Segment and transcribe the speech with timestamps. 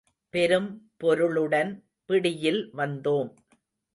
[0.33, 0.69] பெரும்
[0.97, 1.71] பொருளுடன்
[2.09, 3.29] பிடியில் வந்தோம்.